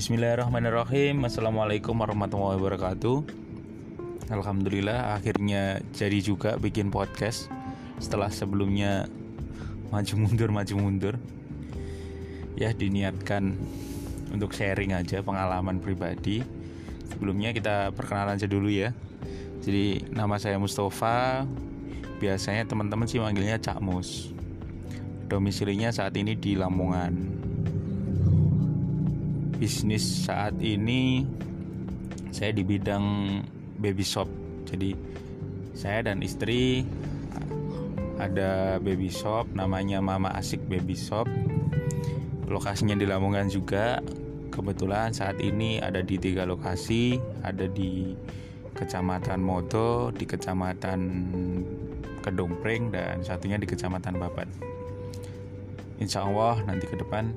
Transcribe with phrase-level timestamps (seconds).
[0.00, 1.28] Bismillahirrahmanirrahim.
[1.28, 3.20] Assalamualaikum warahmatullahi wabarakatuh.
[4.32, 7.52] Alhamdulillah akhirnya jadi juga bikin podcast
[8.00, 9.12] Setelah sebelumnya
[9.92, 11.14] maju mundur maju mundur.
[12.56, 13.60] Ya diniatkan
[14.32, 16.40] untuk sharing aja pengalaman pribadi.
[17.12, 18.96] Sebelumnya kita perkenalan aja dulu ya.
[19.60, 21.44] Jadi nama saya Mustafa.
[22.16, 24.32] Biasanya teman-teman sih manggilnya Cak Mus.
[25.28, 27.40] Domisilinya saat ini di Lamongan
[29.60, 31.28] bisnis saat ini
[32.32, 33.04] saya di bidang
[33.76, 34.24] baby shop.
[34.64, 34.96] Jadi
[35.76, 36.88] saya dan istri
[38.16, 41.28] ada baby shop namanya Mama Asik Baby Shop.
[42.48, 44.00] Lokasinya di Lamongan juga.
[44.50, 47.16] Kebetulan saat ini ada di tiga lokasi,
[47.46, 48.12] ada di
[48.74, 51.00] Kecamatan Modo, di Kecamatan
[52.20, 54.48] Kedompreng dan satunya di Kecamatan Babat.
[56.02, 57.30] Insya Allah nanti ke depan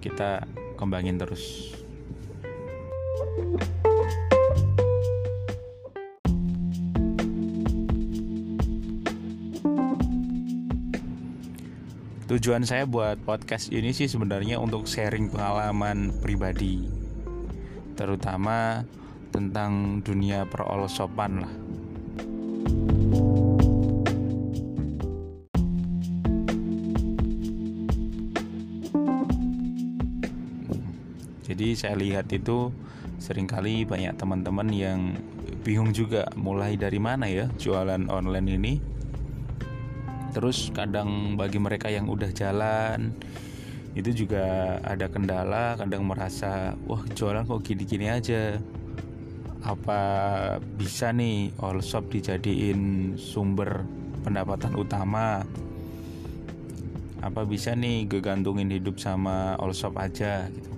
[0.00, 0.46] kita
[0.80, 1.76] kembangin terus.
[12.30, 16.86] Tujuan saya buat podcast ini sih sebenarnya untuk sharing pengalaman pribadi
[17.98, 18.86] Terutama
[19.34, 21.54] tentang dunia perolosopan lah
[31.50, 32.70] Jadi saya lihat itu
[33.18, 35.18] sering kali banyak teman-teman yang
[35.66, 38.74] bingung juga mulai dari mana ya jualan online ini.
[40.30, 43.10] Terus kadang bagi mereka yang udah jalan
[43.98, 48.54] itu juga ada kendala, kadang merasa wah jualan kok gini-gini aja.
[49.66, 50.00] Apa
[50.78, 53.82] bisa nih all shop dijadiin sumber
[54.22, 55.42] pendapatan utama?
[57.26, 60.70] Apa bisa nih gegantungin hidup sama all shop aja gitu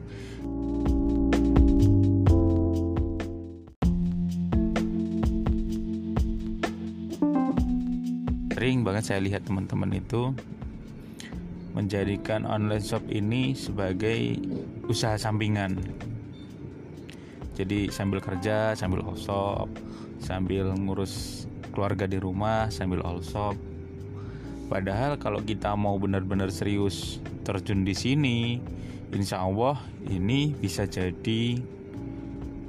[8.63, 10.31] sering banget saya lihat teman-teman itu
[11.75, 14.39] menjadikan online shop ini sebagai
[14.87, 15.83] usaha sampingan.
[17.59, 19.67] Jadi sambil kerja, sambil all shop,
[20.23, 21.43] sambil ngurus
[21.75, 23.59] keluarga di rumah, sambil all shop.
[24.71, 28.63] Padahal kalau kita mau benar-benar serius terjun di sini,
[29.11, 29.75] insya Allah
[30.07, 31.59] ini bisa jadi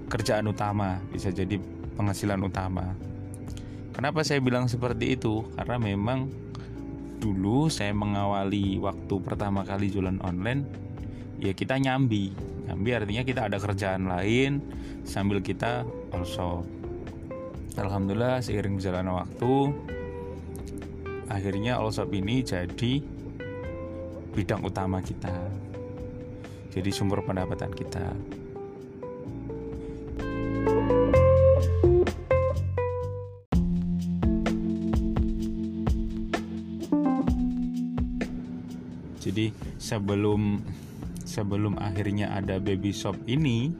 [0.09, 1.61] kerjaan utama, bisa jadi
[1.93, 3.12] penghasilan utama.
[3.93, 5.45] Kenapa saya bilang seperti itu?
[5.53, 6.25] Karena memang
[7.21, 10.65] dulu saya mengawali waktu pertama kali jualan online,
[11.39, 12.33] ya kita nyambi.
[12.67, 14.59] Nyambi artinya kita ada kerjaan lain
[15.05, 16.65] sambil kita also.
[17.73, 19.53] Alhamdulillah seiring berjalannya waktu,
[21.29, 23.01] akhirnya also ini jadi
[24.33, 25.33] bidang utama kita.
[26.73, 28.09] Jadi sumber pendapatan kita.
[39.33, 39.49] Jadi
[39.81, 40.61] sebelum
[41.25, 43.73] sebelum akhirnya ada baby shop ini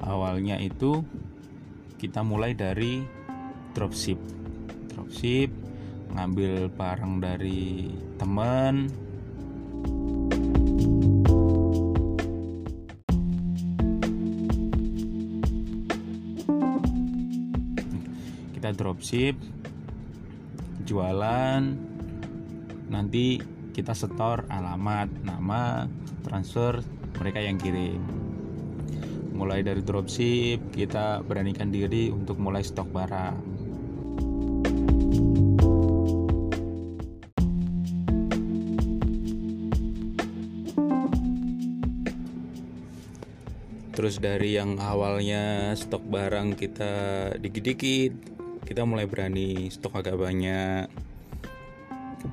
[0.00, 1.04] awalnya itu
[2.00, 3.04] kita mulai dari
[3.76, 4.16] dropship
[4.96, 5.52] dropship
[6.16, 8.88] ngambil barang dari teman.
[18.56, 19.36] Kita dropship
[20.88, 21.62] jualan.
[22.88, 25.84] Nanti kita setor alamat, nama,
[26.24, 26.80] transfer
[27.20, 28.00] mereka yang kirim.
[29.36, 33.36] Mulai dari dropship, kita beranikan diri untuk mulai stok barang.
[43.92, 46.92] Terus dari yang awalnya stok barang kita
[47.44, 48.12] dikit-dikit,
[48.64, 50.88] kita mulai berani stok agak banyak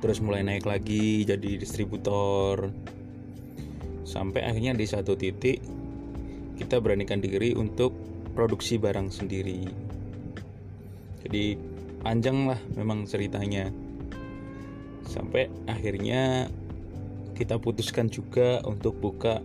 [0.00, 2.70] terus mulai naik lagi jadi distributor.
[4.04, 5.60] Sampai akhirnya di satu titik
[6.54, 7.92] kita beranikan diri untuk
[8.36, 9.66] produksi barang sendiri.
[11.24, 11.56] Jadi
[12.04, 13.72] panjang lah memang ceritanya.
[15.04, 16.48] Sampai akhirnya
[17.34, 19.42] kita putuskan juga untuk buka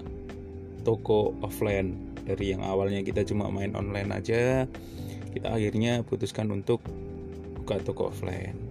[0.86, 1.96] toko offline.
[2.30, 4.70] Dari yang awalnya kita cuma main online aja
[5.30, 6.82] kita akhirnya putuskan untuk
[7.58, 8.69] buka toko offline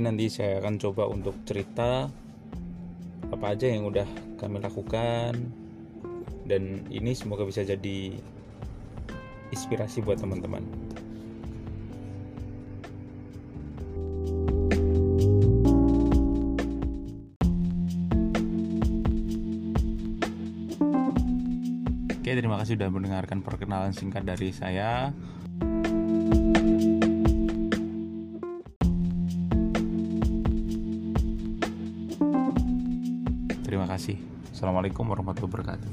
[0.00, 2.08] Nanti saya akan coba untuk cerita
[3.28, 4.08] apa aja yang udah
[4.40, 5.36] kami lakukan
[6.48, 8.16] dan ini semoga bisa jadi
[9.52, 10.64] inspirasi buat teman-teman.
[22.08, 25.12] Oke, terima kasih sudah mendengarkan perkenalan singkat dari saya.
[34.00, 34.16] Kasih.
[34.56, 35.92] Assalamualaikum warahmatullahi wabarakatuh.